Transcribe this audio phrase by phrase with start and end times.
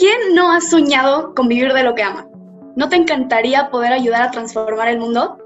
[0.00, 2.26] ¿Quién no ha soñado con vivir de lo que ama?
[2.74, 5.36] ¿No te encantaría poder ayudar a transformar el mundo?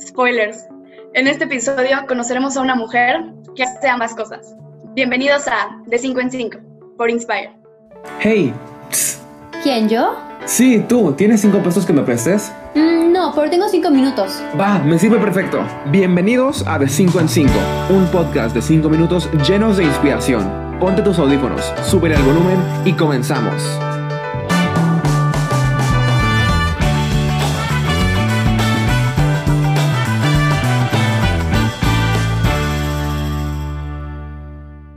[0.00, 0.64] Spoilers.
[1.12, 3.22] En este episodio conoceremos a una mujer
[3.54, 4.54] que hace ambas cosas.
[4.94, 6.58] Bienvenidos a De 5 en 5
[6.96, 7.52] por Inspire.
[8.20, 8.54] Hey.
[9.62, 10.16] ¿Quién, yo?
[10.46, 11.12] Sí, tú.
[11.12, 12.50] ¿Tienes cinco pesos que me prestes?
[12.74, 14.42] Mm, no, pero tengo cinco minutos.
[14.58, 15.66] Va, me sirve perfecto.
[15.90, 17.52] Bienvenidos a De 5 en 5,
[17.90, 22.92] un podcast de 5 minutos llenos de inspiración ponte tus audífonos, sube el volumen y
[22.94, 23.62] comenzamos.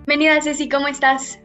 [0.07, 1.37] Bienvenida Ceci, ¿cómo estás?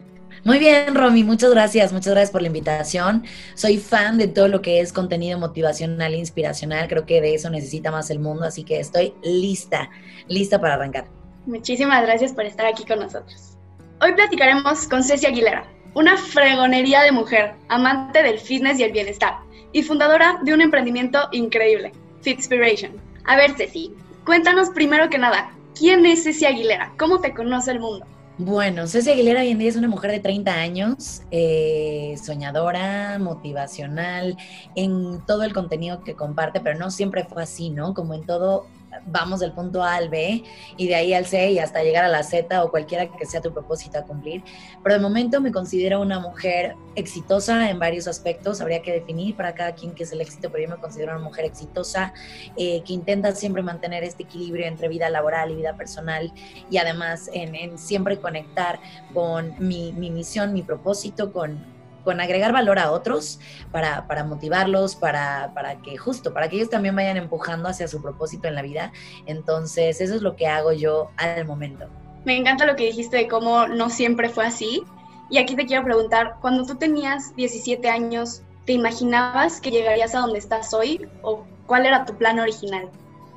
[0.45, 3.27] Muy bien, Romy, muchas gracias, muchas gracias por la invitación.
[3.55, 7.51] Soy fan de todo lo que es contenido motivacional e inspiracional, creo que de eso
[7.51, 9.91] necesita más el mundo, así que estoy lista,
[10.29, 11.09] lista para arrancar.
[11.45, 13.60] Muchísimas gracias por estar aquí con nosotros.
[14.03, 19.35] Hoy platicaremos con Ceci Aguilera, una fregonería de mujer, amante del fitness y el bienestar,
[19.73, 21.93] y fundadora de un emprendimiento increíble,
[22.23, 22.93] Fitspiration.
[23.27, 23.93] A ver, Ceci,
[24.25, 26.95] cuéntanos primero que nada, ¿quién es Ceci Aguilera?
[26.99, 28.07] ¿Cómo te conoce el mundo?
[28.39, 34.39] Bueno, Ceci Aguilera hoy en día es una mujer de 30 años, eh, soñadora, motivacional,
[34.77, 37.93] en todo el contenido que comparte, pero no siempre fue así, ¿no?
[37.93, 38.65] Como en todo
[39.07, 40.43] vamos del punto A al B
[40.77, 43.41] y de ahí al C y hasta llegar a la Z o cualquiera que sea
[43.41, 44.43] tu propósito a cumplir.
[44.83, 48.61] Pero de momento me considero una mujer exitosa en varios aspectos.
[48.61, 51.25] Habría que definir para cada quien qué es el éxito, pero yo me considero una
[51.25, 52.13] mujer exitosa
[52.57, 56.33] eh, que intenta siempre mantener este equilibrio entre vida laboral y vida personal
[56.71, 58.81] y además en, siempre conectar
[59.15, 63.41] con mi, mi misión, mi propósito, con con agregar valor a otros
[63.73, 68.03] para, para motivarlos, para, para, que justo, para que ellos también vayan empujando hacia su
[68.03, 68.93] propósito en la vida.
[69.27, 71.87] Entonces, eso es lo que hago yo al momento.
[72.25, 74.83] Me encanta lo que dijiste de cómo no siempre fue así.
[75.31, 80.21] Y aquí te quiero preguntar, cuando tú tenías 17 años, ¿te imaginabas que llegarías a
[80.21, 82.89] donde estás hoy o cuál era tu plan original?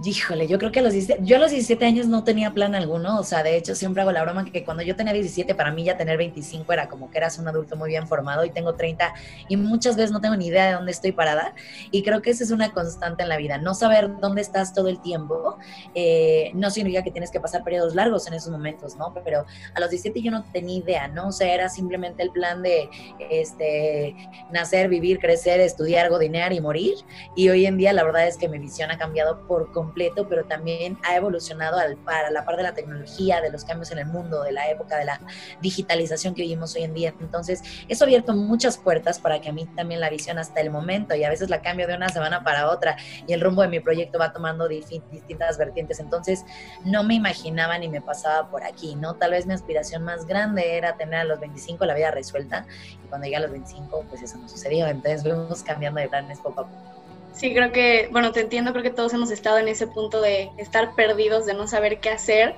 [0.01, 2.73] Híjole, yo creo que a los 17, yo a los 17 años no tenía plan
[2.73, 5.71] alguno, o sea, de hecho siempre hago la broma que cuando yo tenía 17, para
[5.71, 8.73] mí ya tener 25 era como que eras un adulto muy bien formado y tengo
[8.73, 9.13] 30
[9.47, 11.53] y muchas veces no tengo ni idea de dónde estoy parada
[11.91, 14.89] y creo que esa es una constante en la vida, no saber dónde estás todo
[14.89, 15.57] el tiempo
[15.93, 19.13] eh, no significa que tienes que pasar periodos largos en esos momentos, ¿no?
[19.23, 21.27] Pero a los 17 yo no tenía idea, ¿no?
[21.27, 22.89] O sea, era simplemente el plan de
[23.29, 24.15] este,
[24.51, 26.95] nacer, vivir, crecer, estudiar, godinear y morir
[27.35, 30.27] y hoy en día la verdad es que mi visión ha cambiado por completo completo,
[30.27, 33.99] pero también ha evolucionado al, para la par de la tecnología, de los cambios en
[33.99, 35.19] el mundo, de la época de la
[35.61, 37.13] digitalización que vivimos hoy en día.
[37.19, 40.71] Entonces, eso ha abierto muchas puertas para que a mí también la visión hasta el
[40.71, 43.67] momento, y a veces la cambio de una semana para otra, y el rumbo de
[43.67, 45.99] mi proyecto va tomando distintas vertientes.
[45.99, 46.43] Entonces,
[46.83, 49.13] no me imaginaba ni me pasaba por aquí, ¿no?
[49.13, 52.65] Tal vez mi aspiración más grande era tener a los 25 la vida resuelta,
[53.03, 54.87] y cuando llegué a los 25, pues eso no sucedió.
[54.87, 56.92] Entonces, fuimos cambiando de planes poco a poco.
[57.33, 60.53] Sí, creo que, bueno, te entiendo, creo que todos hemos estado en ese punto de
[60.57, 62.55] estar perdidos, de no saber qué hacer.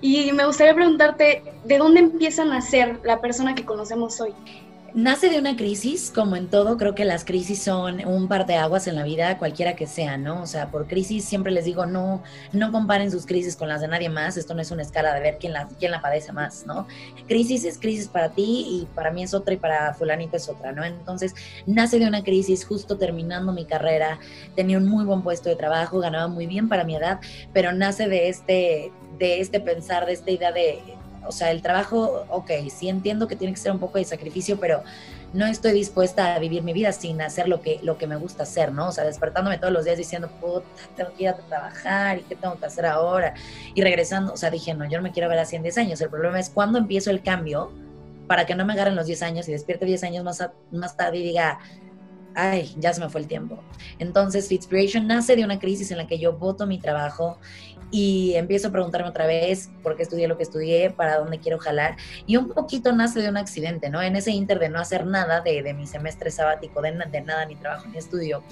[0.00, 4.36] Y me gustaría preguntarte, ¿de dónde empieza a nacer la persona que conocemos hoy?
[4.94, 8.54] Nace de una crisis, como en todo, creo que las crisis son un par de
[8.54, 10.40] aguas en la vida, cualquiera que sea, ¿no?
[10.42, 12.22] O sea, por crisis siempre les digo, no,
[12.52, 15.20] no comparen sus crisis con las de nadie más, esto no es una escala de
[15.20, 16.86] ver quién la, quién la padece más, ¿no?
[17.26, 20.72] Crisis es crisis para ti y para mí es otra y para fulanito es otra,
[20.72, 20.82] ¿no?
[20.82, 21.34] Entonces,
[21.66, 24.18] nace de una crisis justo terminando mi carrera,
[24.56, 27.20] tenía un muy buen puesto de trabajo, ganaba muy bien para mi edad,
[27.52, 30.80] pero nace de este, de este pensar, de esta idea de
[31.26, 34.58] o sea, el trabajo, ok, sí entiendo que tiene que ser un poco de sacrificio,
[34.58, 34.82] pero
[35.32, 38.44] no estoy dispuesta a vivir mi vida sin hacer lo que, lo que me gusta
[38.44, 38.88] hacer, ¿no?
[38.88, 42.34] O sea, despertándome todos los días diciendo, puta, tengo que ir a trabajar y qué
[42.34, 43.34] tengo que hacer ahora.
[43.74, 46.00] Y regresando, o sea, dije, no, yo no me quiero ver así en 10 años.
[46.00, 47.70] El problema es cuando empiezo el cambio
[48.26, 51.18] para que no me agarren los 10 años y despierte 10 años más, más tarde
[51.18, 51.58] y diga,
[52.38, 53.58] ay, ya se me fue el tiempo.
[53.98, 57.38] Entonces, Fitspiration nace de una crisis en la que yo voto mi trabajo
[57.90, 61.58] y empiezo a preguntarme otra vez por qué estudié lo que estudié, para dónde quiero
[61.58, 61.96] jalar.
[62.26, 64.00] Y un poquito nace de un accidente, ¿no?
[64.00, 67.56] En ese inter de no hacer nada, de, mi semestre sabático, de, de, nada, ni
[67.56, 68.44] trabajo, ni estudio,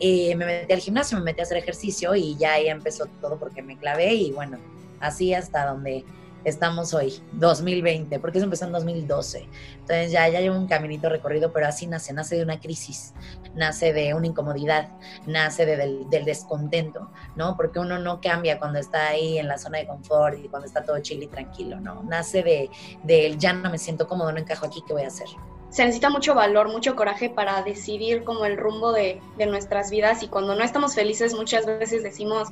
[0.00, 3.38] eh, me metí al gimnasio, me metí a hacer ejercicio y ya ahí empezó todo
[3.38, 4.58] porque me clavé y bueno,
[5.00, 6.04] así hasta donde
[6.46, 9.48] estamos hoy, 2020, porque eso empezó en 2012.
[9.80, 13.14] Entonces ya, ya llevo un caminito recorrido, pero así nace, nace de una crisis,
[13.56, 14.88] nace de una incomodidad,
[15.26, 17.56] nace del, descontento, ¿no?
[17.56, 20.84] Porque uno no cambia cuando está ahí en la zona de confort y cuando está
[20.84, 22.04] todo chill y tranquilo, ¿no?
[22.04, 22.70] Nace de,
[23.02, 25.26] de ya no me siento cómodo, no encajo aquí, ¿qué voy a hacer?
[25.68, 30.22] se necesita mucho valor, mucho coraje para decidir como el rumbo de, de, nuestras vidas
[30.22, 32.48] y cuando no estamos felices muchas veces decimos,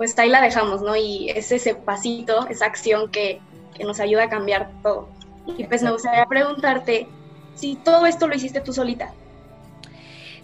[0.00, 0.96] pues ahí la dejamos, ¿no?
[0.96, 3.38] Y es ese pasito, esa acción que,
[3.76, 5.10] que nos ayuda a cambiar todo.
[5.58, 7.06] Y pues me gustaría preguntarte,
[7.54, 9.12] si todo esto lo hiciste tú solita?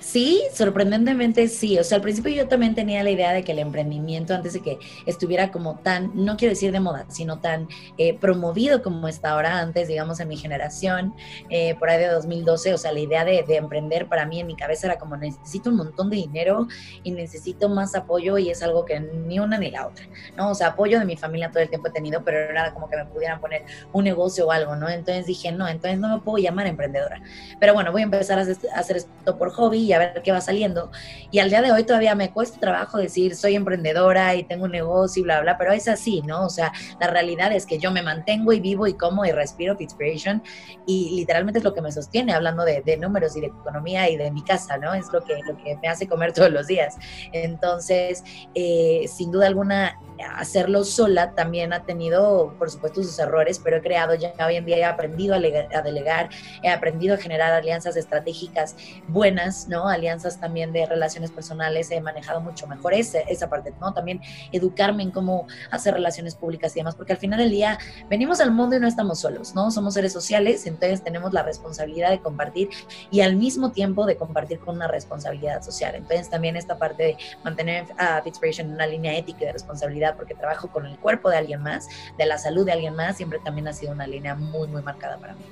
[0.06, 1.80] Sí, sorprendentemente sí.
[1.80, 4.60] O sea, al principio yo también tenía la idea de que el emprendimiento, antes de
[4.60, 7.66] que estuviera como tan, no quiero decir de moda, sino tan
[7.98, 11.12] eh, promovido como está ahora, antes, digamos, en mi generación,
[11.50, 14.46] eh, por ahí de 2012, o sea, la idea de, de, emprender para mí en
[14.46, 16.68] mi cabeza era como necesito un montón de dinero
[17.02, 20.06] y necesito más apoyo y es algo que ni una ni la otra,
[20.36, 20.50] ¿no?
[20.50, 22.96] O sea, apoyo de mi familia todo el tiempo he tenido, pero era como que
[22.96, 24.88] me pudieran poner un negocio o algo, ¿no?
[24.88, 27.20] Entonces dije, no, entonces no me puedo llamar emprendedora.
[27.58, 28.42] Pero bueno, voy a empezar a
[28.78, 30.90] hacer esto por hobby y a ver qué va saliendo.
[31.30, 34.72] Y al día de hoy todavía me cuesta trabajo decir soy emprendedora y tengo un
[34.72, 36.44] negocio y bla, bla, pero es así, ¿no?
[36.44, 39.76] O sea, la realidad es que yo me mantengo y vivo y como y respiro
[39.76, 40.42] Fitspiration
[40.86, 44.16] y literalmente es lo que me sostiene, hablando de, de, números y de economía y
[44.16, 44.94] de mi casa, ¿no?
[44.94, 46.96] Es lo que, lo que me hace comer todos los días.
[47.32, 48.22] Entonces,
[48.54, 49.98] eh, sin duda alguna,
[50.36, 54.64] hacerlo sola también ha tenido, por supuesto, sus errores, pero he creado ya hoy en
[54.64, 56.30] día, he aprendido a, a delegar,
[56.62, 58.76] he aprendido a generar alianzas estratégicas
[59.08, 63.92] buenas, Alianzas también de relaciones personales, he manejado mucho mejor ese, esa parte, ¿no?
[63.92, 64.20] También
[64.52, 67.78] educarme en cómo hacer relaciones públicas y demás, porque al final del día
[68.08, 69.70] venimos al mundo y no estamos solos, ¿no?
[69.70, 72.68] Somos seres sociales, entonces tenemos la responsabilidad de compartir
[73.10, 75.94] y al mismo tiempo de compartir con una responsabilidad social.
[75.94, 80.34] Entonces también esta parte de mantener a Fitspiration en una línea ética de responsabilidad porque
[80.34, 81.88] trabajo con el cuerpo de alguien más,
[82.18, 85.18] de la salud de alguien más, siempre también ha sido una línea muy, muy marcada
[85.18, 85.44] para mí.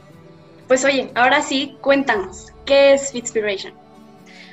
[0.69, 3.84] Pues oye, ahora sí, cuéntanos, ¿qué es Fitspiration?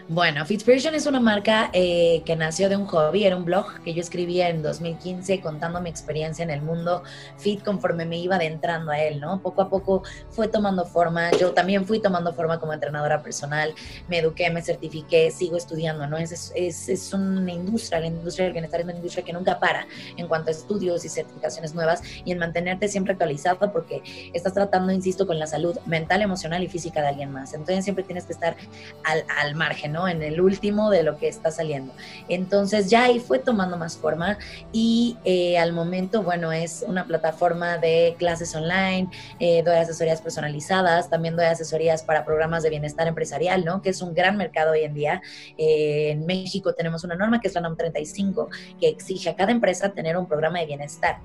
[0.08, 3.94] Bueno, Fitspiration es una marca eh, que nació de un hobby, era un blog que
[3.94, 7.04] yo escribía en 2015 contando mi experiencia en el mundo
[7.38, 9.42] fit conforme me iba adentrando a él, ¿no?
[9.42, 13.74] Poco a poco fue tomando forma, yo también fui tomando forma como entrenadora personal,
[14.10, 16.18] me eduqué, me certifiqué, sigo estudiando, ¿no?
[16.18, 19.88] Es, es, es una industria, la industria del bienestar es una industria que nunca para
[20.18, 24.02] en cuanto a estudios y certificaciones nuevas y en mantenerte siempre actualizado porque
[24.34, 27.54] estás tratando, insisto, con la salud mental, emocional y física de alguien más.
[27.54, 28.58] Entonces siempre tienes que estar
[29.04, 30.08] al, al margen, ¿no?
[30.08, 31.94] En el último de lo que está saliendo.
[32.30, 34.38] Entonces ya ahí fue tomando más forma
[34.72, 39.10] y eh, al momento, bueno, es una plataforma de clases online,
[39.40, 43.82] eh, doy asesorías personalizadas, también doy asesorías para programas de bienestar empresarial, ¿no?
[43.82, 45.22] Que es un gran mercado hoy en día.
[45.58, 48.50] Eh, en México tenemos una norma que es la NOM 35,
[48.80, 51.20] que exige a cada empresa tener un programa de bienestar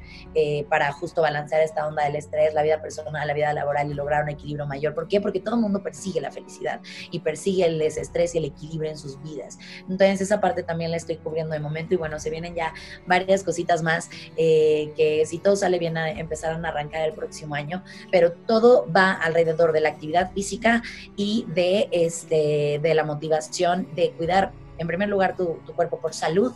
[0.69, 4.25] para justo balancear esta onda del estrés, la vida personal, la vida laboral y lograr
[4.25, 4.95] un equilibrio mayor.
[4.95, 5.21] ¿Por qué?
[5.21, 6.81] Porque todo el mundo persigue la felicidad
[7.11, 9.59] y persigue el desestrés y el equilibrio en sus vidas.
[9.83, 12.73] Entonces esa parte también la estoy cubriendo de momento y bueno, se vienen ya
[13.07, 17.83] varias cositas más eh, que si todo sale bien empezarán a arrancar el próximo año,
[18.11, 20.83] pero todo va alrededor de la actividad física
[21.17, 26.53] y de, este, de la motivación de cuidar en primer lugar tu cuerpo por salud,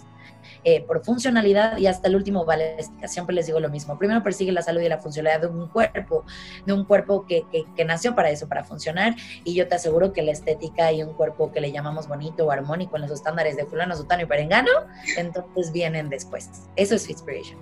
[0.65, 3.09] eh, por funcionalidad y hasta el último balística.
[3.09, 3.99] Siempre les digo lo mismo.
[3.99, 6.25] Primero persigue la salud y la funcionalidad de un cuerpo,
[6.67, 7.45] de un cuerpo que,
[7.77, 9.17] que, nació para eso, para funcionar.
[9.45, 12.51] Y yo te aseguro que la estética y un cuerpo que le llamamos bonito o
[12.51, 14.71] armónico en los estándares de fulano, sutano y perengano,
[15.17, 16.51] entonces vienen después.
[16.77, 17.59] Eso es Fitspiration.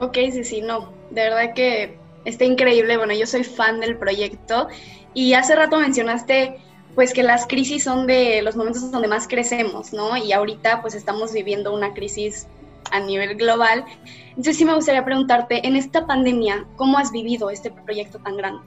[0.00, 0.92] Ok, sí, sí, no.
[1.10, 2.96] De verdad que está increíble.
[2.96, 4.68] Bueno, yo soy fan del proyecto
[5.14, 6.58] y hace rato mencionaste
[6.94, 10.16] pues que las crisis son de los momentos donde más crecemos, ¿no?
[10.16, 12.46] Y ahorita pues estamos viviendo una crisis
[12.90, 13.84] a nivel global.
[14.28, 18.62] Entonces sí me gustaría preguntarte, en esta pandemia, ¿cómo has vivido este proyecto tan grande?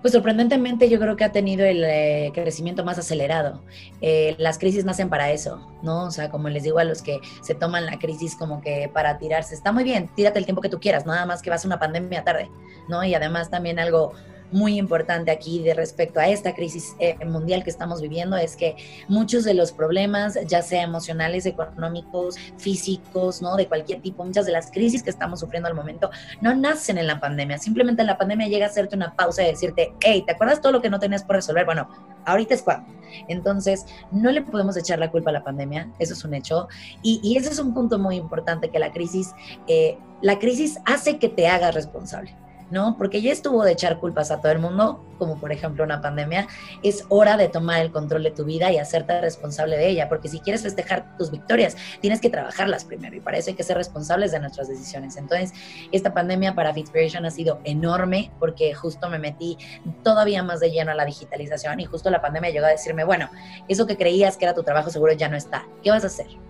[0.00, 3.60] Pues sorprendentemente yo creo que ha tenido el eh, crecimiento más acelerado.
[4.00, 6.04] Eh, las crisis nacen para eso, ¿no?
[6.04, 9.18] O sea, como les digo a los que se toman la crisis como que para
[9.18, 11.68] tirarse, está muy bien, tírate el tiempo que tú quieras, nada más que vas a
[11.68, 12.48] una pandemia tarde,
[12.88, 13.02] ¿no?
[13.02, 14.12] Y además también algo
[14.50, 18.76] muy importante aquí de respecto a esta crisis eh, mundial que estamos viviendo es que
[19.08, 23.56] muchos de los problemas, ya sea emocionales, económicos, físicos, ¿no?
[23.56, 27.06] De cualquier tipo, muchas de las crisis que estamos sufriendo al momento no nacen en
[27.06, 27.58] la pandemia.
[27.58, 30.82] Simplemente la pandemia llega a hacerte una pausa y decirte, hey, ¿te acuerdas todo lo
[30.82, 31.64] que no tenías por resolver?
[31.64, 31.88] Bueno,
[32.24, 32.88] ahorita es cuando.
[33.28, 36.68] Entonces, no le podemos echar la culpa a la pandemia, eso es un hecho.
[37.02, 39.34] Y, y ese es un punto muy importante que la crisis,
[39.66, 42.34] eh, la crisis hace que te hagas responsable.
[42.70, 42.96] ¿No?
[42.96, 46.46] Porque ya estuvo de echar culpas a todo el mundo, como por ejemplo una pandemia,
[46.82, 50.28] es hora de tomar el control de tu vida y hacerte responsable de ella, porque
[50.28, 53.76] si quieres festejar tus victorias, tienes que trabajarlas primero y para eso hay que ser
[53.76, 55.16] responsables de nuestras decisiones.
[55.16, 55.52] Entonces,
[55.92, 59.58] esta pandemia para Fitspiration ha sido enorme porque justo me metí
[60.02, 63.28] todavía más de lleno a la digitalización y justo la pandemia llegó a decirme, bueno,
[63.68, 65.66] eso que creías que era tu trabajo seguro ya no está.
[65.82, 66.47] ¿Qué vas a hacer?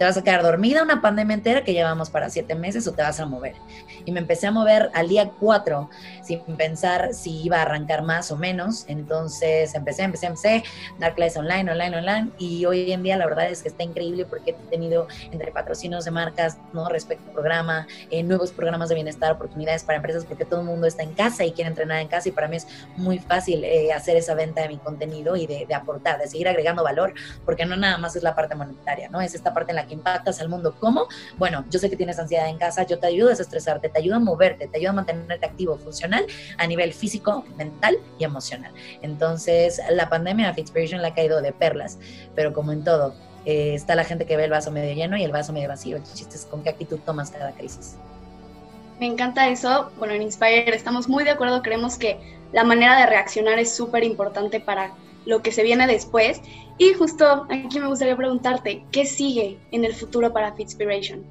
[0.00, 3.02] ¿Te vas a quedar dormida una pandemia entera que llevamos para siete meses o te
[3.02, 3.54] vas a mover?
[4.06, 5.90] Y me empecé a mover al día cuatro
[6.22, 8.86] sin pensar si iba a arrancar más o menos.
[8.88, 10.64] Entonces empecé, empecé, empecé,
[10.98, 12.30] dar clases online, online, online.
[12.38, 16.06] Y hoy en día la verdad es que está increíble porque he tenido entre patrocinios
[16.06, 16.88] de marcas, ¿no?
[16.88, 20.86] Respecto al programa, eh, nuevos programas de bienestar, oportunidades para empresas, porque todo el mundo
[20.86, 22.30] está en casa y quiere entrenar en casa.
[22.30, 22.66] Y para mí es
[22.96, 26.48] muy fácil eh, hacer esa venta de mi contenido y de, de aportar, de seguir
[26.48, 27.12] agregando valor,
[27.44, 29.20] porque no nada más es la parte monetaria, ¿no?
[29.20, 30.74] Es esta parte en la que impactas al mundo.
[30.78, 31.06] ¿Cómo?
[31.38, 34.16] Bueno, yo sé que tienes ansiedad en casa, yo te ayudo a desestresarte, te ayudo
[34.16, 36.26] a moverte, te ayudo a mantenerte activo, funcional
[36.58, 38.72] a nivel físico, mental y emocional.
[39.02, 41.98] Entonces, la pandemia a Fitspiration le ha caído de perlas,
[42.34, 43.14] pero como en todo,
[43.46, 45.96] eh, está la gente que ve el vaso medio lleno y el vaso medio vacío.
[45.96, 47.96] El chiste con qué actitud tomas cada crisis.
[48.98, 49.90] Me encanta eso.
[49.98, 54.04] Bueno, en Inspire estamos muy de acuerdo, creemos que la manera de reaccionar es súper
[54.04, 54.92] importante para
[55.26, 56.40] lo que se viene después.
[56.78, 61.24] Y justo aquí me gustaría preguntarte, ¿qué sigue en el futuro para Fitspiration?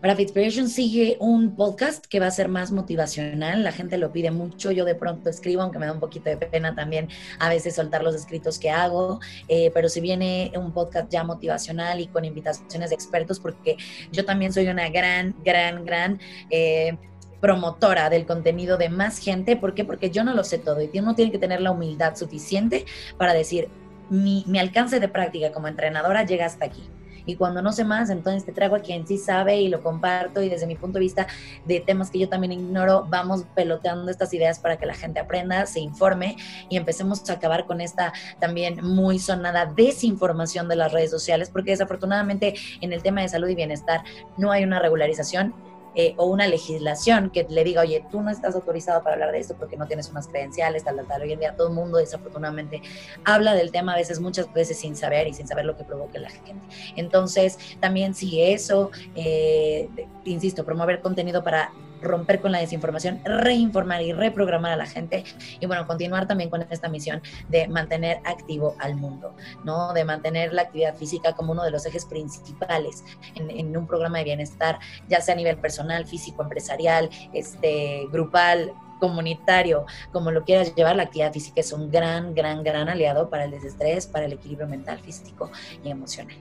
[0.00, 4.30] Para Fitspiration sigue un podcast que va a ser más motivacional, la gente lo pide
[4.30, 7.08] mucho, yo de pronto escribo, aunque me da un poquito de pena también
[7.38, 12.00] a veces soltar los escritos que hago, eh, pero si viene un podcast ya motivacional
[12.00, 13.76] y con invitaciones de expertos, porque
[14.10, 16.18] yo también soy una gran, gran, gran...
[16.48, 16.96] Eh,
[17.40, 19.56] promotora del contenido de más gente.
[19.56, 19.84] ¿Por qué?
[19.84, 22.84] Porque yo no lo sé todo y uno tiene que tener la humildad suficiente
[23.16, 23.68] para decir,
[24.08, 26.82] mi, mi alcance de práctica como entrenadora llega hasta aquí
[27.26, 30.42] y cuando no sé más, entonces te traigo a quien sí sabe y lo comparto
[30.42, 31.26] y desde mi punto de vista
[31.64, 35.66] de temas que yo también ignoro, vamos peloteando estas ideas para que la gente aprenda,
[35.66, 36.36] se informe
[36.68, 41.70] y empecemos a acabar con esta también muy sonada desinformación de las redes sociales, porque
[41.70, 44.02] desafortunadamente en el tema de salud y bienestar
[44.36, 45.54] no hay una regularización
[45.94, 49.38] eh, o una legislación que le diga, oye, tú no estás autorizado para hablar de
[49.38, 51.22] esto porque no tienes unas credenciales, tal, tal, tal.
[51.22, 52.82] Hoy en día todo el mundo desafortunadamente
[53.24, 56.18] habla del tema a veces, muchas veces sin saber y sin saber lo que provoca
[56.18, 56.64] la gente.
[56.96, 59.88] Entonces, también sigue eso, eh,
[60.24, 65.24] insisto, promover contenido para romper con la desinformación, reinformar y reprogramar a la gente
[65.58, 69.92] y bueno, continuar también con esta misión de mantener activo al mundo, ¿no?
[69.92, 73.04] De mantener la actividad física como uno de los ejes principales
[73.34, 74.78] en, un programa de bienestar,
[75.08, 81.04] ya sea a nivel personal, físico, empresarial, este, grupal, comunitario, como lo quieras llevar, la
[81.04, 84.98] actividad física es un gran, gran, gran aliado para el desestrés, para el equilibrio mental,
[85.00, 85.50] físico
[85.82, 86.36] y emocional.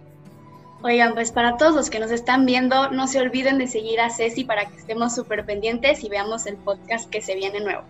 [0.82, 4.10] Oigan, pues para todos los que nos están viendo, no se olviden de seguir a
[4.10, 7.84] Ceci para que estemos súper pendientes y veamos el podcast que se viene nuevo.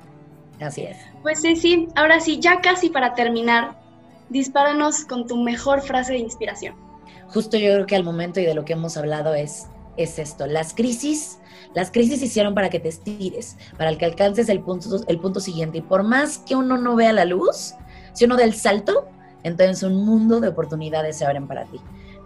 [0.60, 0.98] Así es.
[1.22, 3.80] Pues Ceci, ahora sí, ya casi para terminar,
[4.30, 6.76] dispáranos con tu mejor frase de inspiración.
[7.28, 10.48] Justo yo creo que al momento y de lo que hemos hablado es, es esto,
[10.48, 11.38] las crisis,
[11.76, 15.78] las crisis hicieron para que te estires, para que alcances el punto, el punto siguiente
[15.78, 17.76] y por más que uno no vea la luz,
[18.14, 19.08] si uno da el salto,
[19.44, 21.80] entonces un mundo de oportunidades se abren para ti.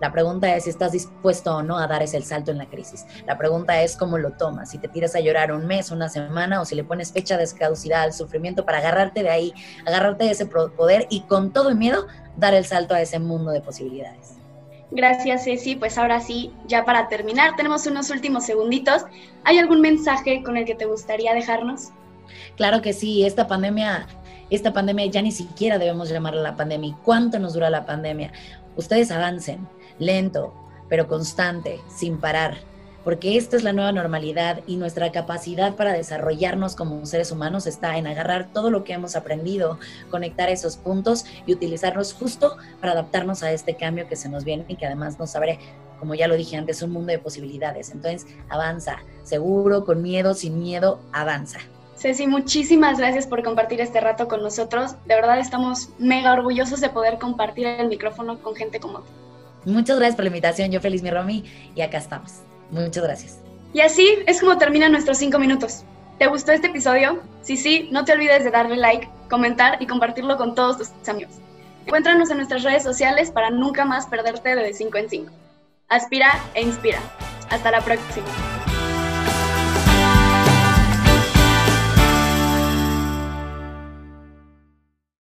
[0.03, 3.05] La pregunta es si estás dispuesto o no a dar ese salto en la crisis.
[3.25, 6.59] La pregunta es cómo lo tomas, si te tiras a llorar un mes, una semana
[6.59, 9.53] o si le pones fecha de caducidad al sufrimiento para agarrarte de ahí,
[9.85, 13.51] agarrarte de ese poder y con todo el miedo dar el salto a ese mundo
[13.51, 14.33] de posibilidades.
[14.91, 15.77] Gracias, Ceci.
[15.77, 19.05] Pues ahora sí, ya para terminar, tenemos unos últimos segunditos.
[19.45, 21.91] ¿Hay algún mensaje con el que te gustaría dejarnos?
[22.57, 24.05] Claro que sí, esta pandemia,
[24.49, 26.97] esta pandemia ya ni siquiera debemos llamarla la pandemia.
[27.05, 28.33] ¿Cuánto nos dura la pandemia?
[28.75, 29.65] Ustedes avancen
[30.05, 30.53] lento,
[30.89, 32.57] pero constante, sin parar,
[33.03, 37.97] porque esta es la nueva normalidad y nuestra capacidad para desarrollarnos como seres humanos está
[37.97, 39.77] en agarrar todo lo que hemos aprendido,
[40.09, 44.65] conectar esos puntos y utilizarlos justo para adaptarnos a este cambio que se nos viene
[44.67, 45.59] y que además nos abre,
[45.99, 47.91] como ya lo dije antes, un mundo de posibilidades.
[47.91, 51.59] Entonces, avanza, seguro, con miedo, sin miedo, avanza.
[51.95, 54.95] Ceci, muchísimas gracias por compartir este rato con nosotros.
[55.05, 59.23] De verdad estamos mega orgullosos de poder compartir el micrófono con gente como tú.
[59.65, 60.71] Muchas gracias por la invitación.
[60.71, 61.43] Yo feliz, mi Romy,
[61.75, 62.41] y acá estamos.
[62.71, 63.39] Muchas gracias.
[63.73, 65.83] Y así es como terminan nuestros cinco minutos.
[66.19, 67.21] ¿Te gustó este episodio?
[67.41, 71.33] Si sí, no te olvides de darle like, comentar y compartirlo con todos tus amigos.
[71.85, 75.31] Encuéntranos en nuestras redes sociales para nunca más perderte de 5 en 5.
[75.89, 76.99] Aspira e inspira.
[77.49, 78.62] Hasta la próxima.